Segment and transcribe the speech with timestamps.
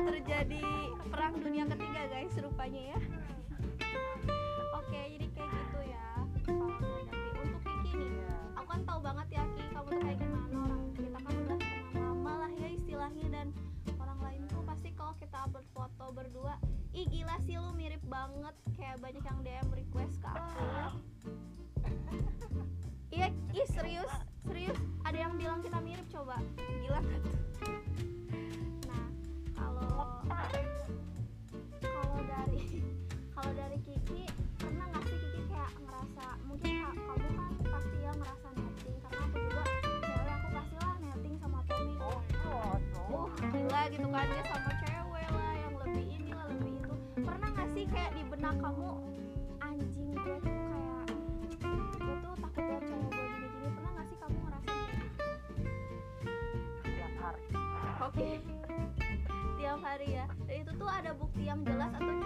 [0.00, 0.64] terjadi
[1.12, 2.98] perang dunia ketiga guys rupanya ya.
[4.76, 6.06] Oke jadi kayak gitu ya.
[7.40, 8.12] Untuk Kiki nih
[8.56, 11.94] aku kan tahu banget ya Ki kamu tuh kayak gimana orang kita kan udah teman
[12.00, 13.46] lama lah ya istilahnya dan
[14.00, 16.54] orang lain tuh pasti kalau kita upload foto berdua
[16.90, 18.54] ih gila sih lu mirip banget.
[18.74, 20.64] Kayak banyak yang DM request ke aku.
[23.10, 24.12] Iya ih serius
[24.48, 24.78] serius.
[25.04, 26.40] Ada yang bilang kita mirip coba.
[26.56, 27.00] Gila
[44.00, 47.84] gitu kan dia sama cewek lah yang lebih ini lah lebih itu pernah nggak sih
[47.84, 48.88] kayak di benak kamu
[49.60, 50.56] anjing gue tuh
[51.60, 55.24] kayak gue tuh takut banget cewek gue gini gini pernah nggak sih kamu ngerasain gitu?
[56.80, 57.44] Setiap hari.
[58.00, 58.30] Oke.
[59.60, 60.26] Tiap hari ya.
[60.48, 62.19] Dan itu tuh ada bukti yang jelas atau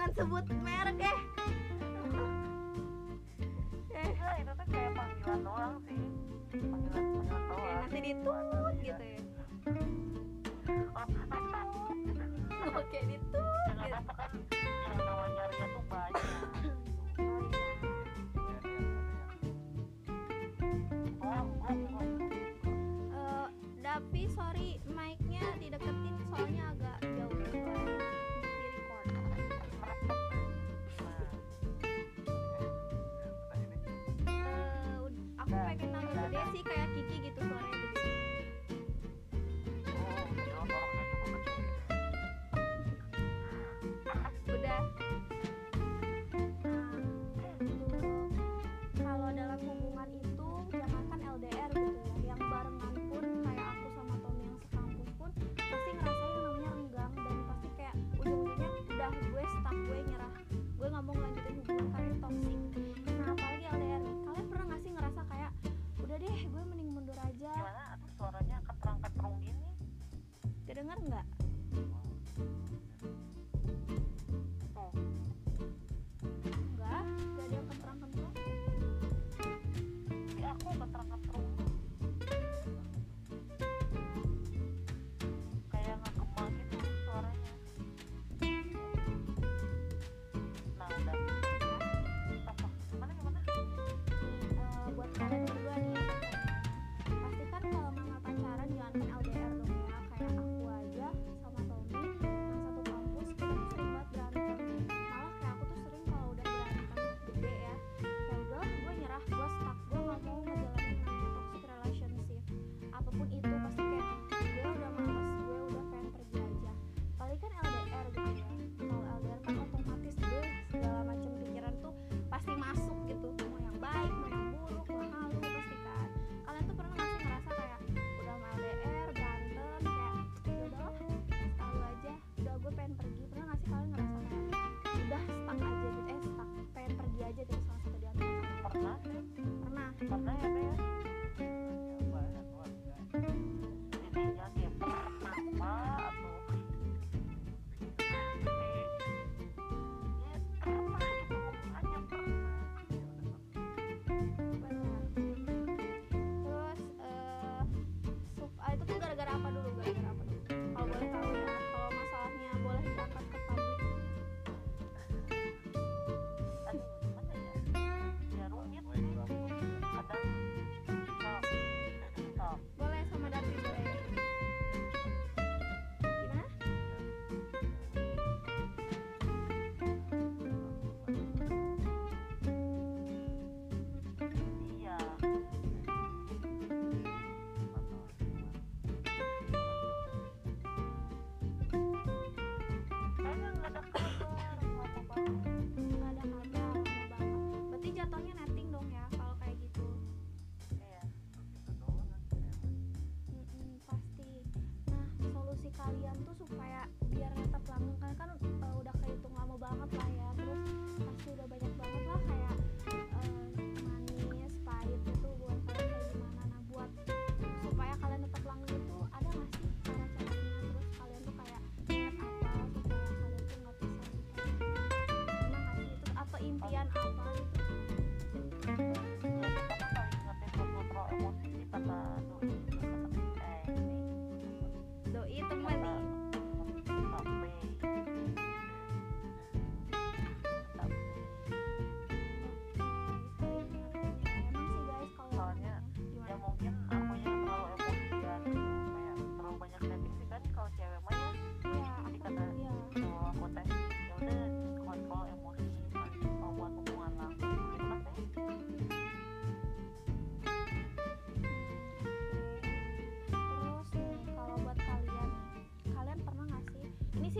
[0.00, 1.18] jangan sebut merek eh.
[3.92, 6.00] Eh, Enggak, itu tuh kayak panggilan doang sih.
[6.56, 7.76] Panggilan doang.
[7.84, 9.20] nanti ditut gitu ya.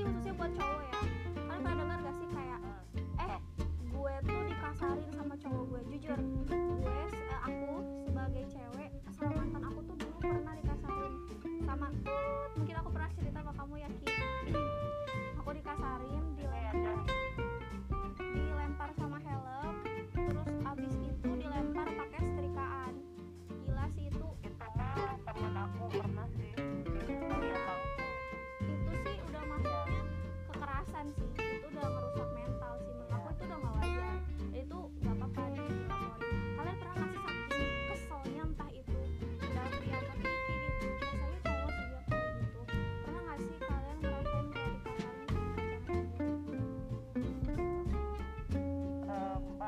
[0.00, 0.79] cima do seu botão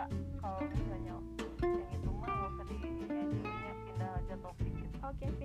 [0.02, 0.10] mbak
[0.42, 1.14] kalau misalnya
[1.62, 5.41] yang itu mah nggak usah di ini aja pindah aja topik gitu oke okay.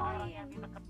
[0.00, 0.08] Iya.
[0.16, 0.82] orang yang dekat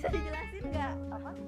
[0.00, 1.44] bisa dijelasin nggak apa ya,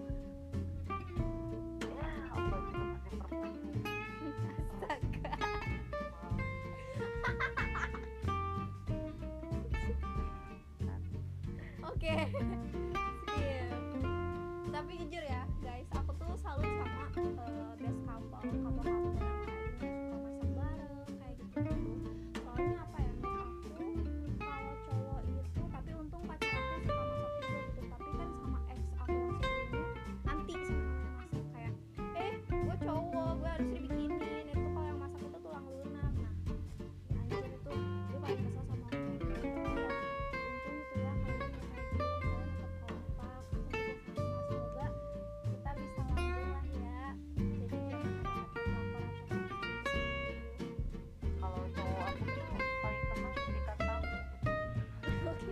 [11.88, 12.12] Oke.
[12.28, 12.71] Okay.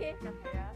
[0.01, 0.70] えだから。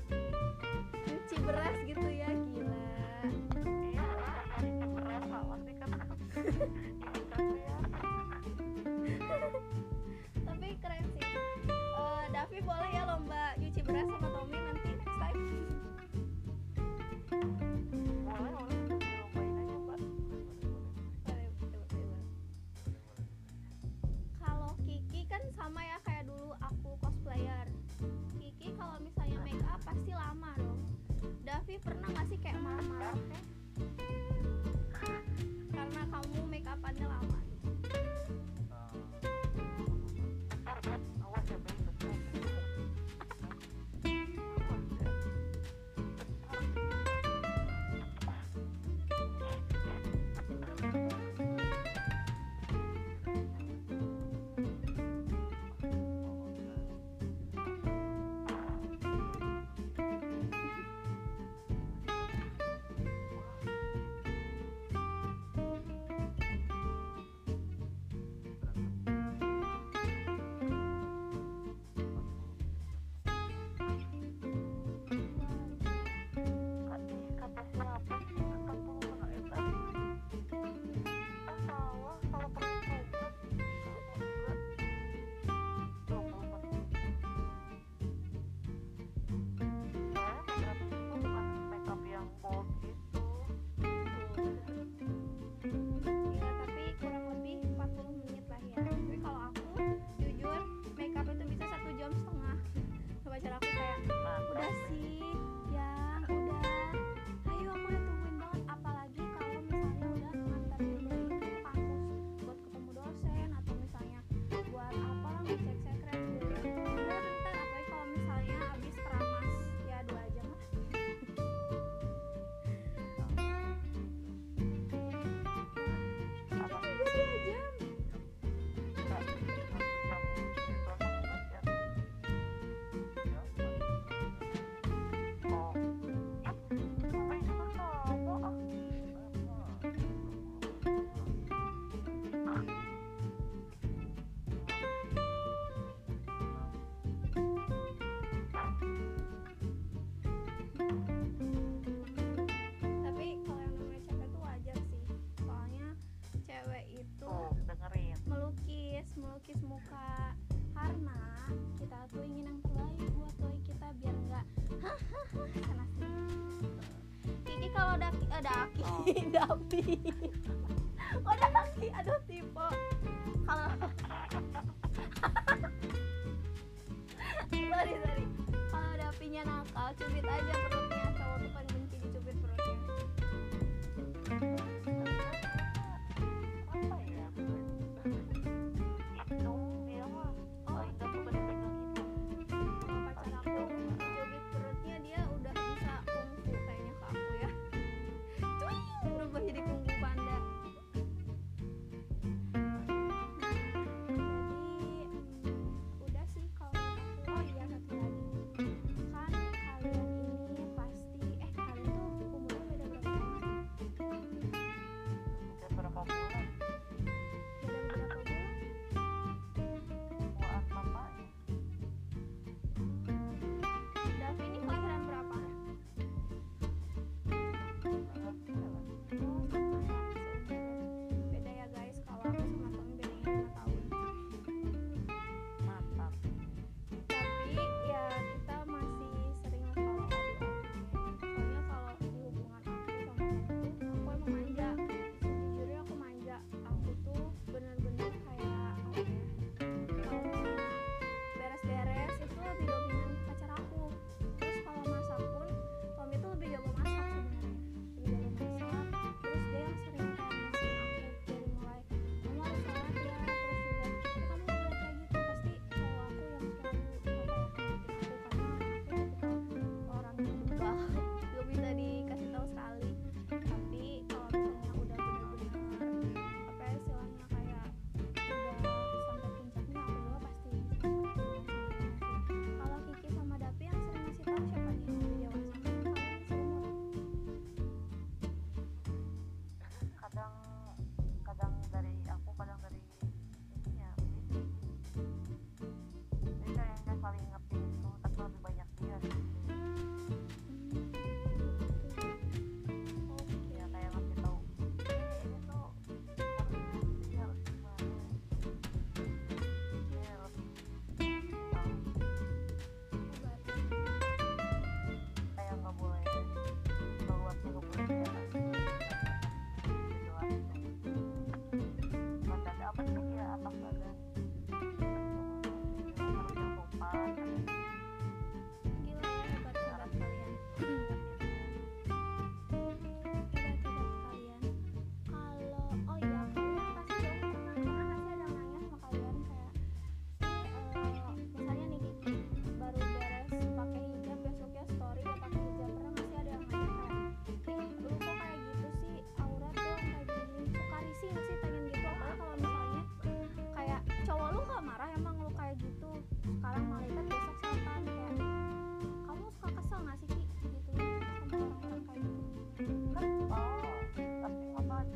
[177.86, 178.26] sorry sorry.
[178.74, 180.85] Kalau ada apinya nakal cubit aja perut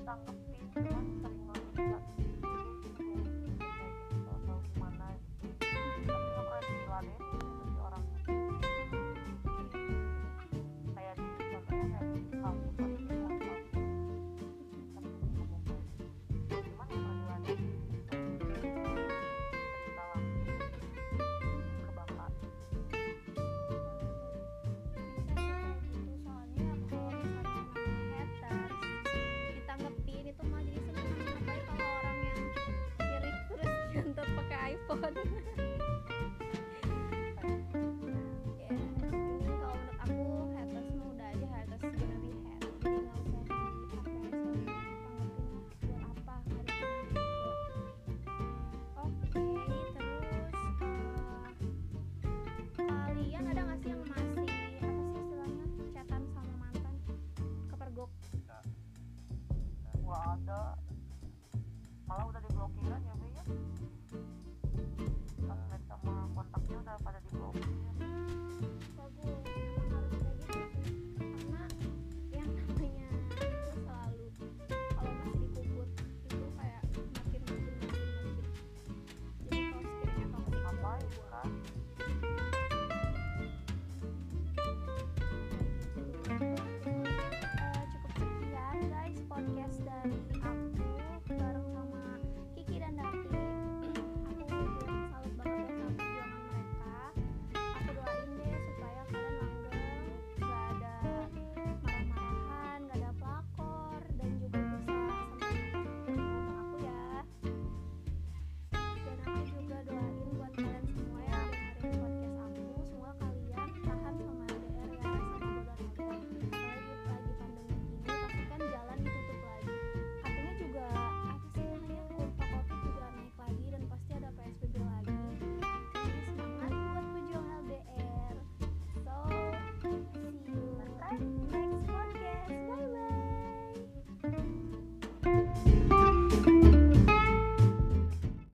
[0.10, 0.39] 감사합니다.
[35.02, 35.29] god.
[81.42, 81.69] 감사합니다.